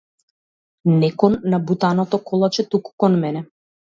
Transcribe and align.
Не 1.01 1.09
кон 1.19 1.33
набутаното 1.51 2.17
колаче 2.27 2.63
туку 2.69 2.91
кон 2.99 3.13
мене. 3.23 3.41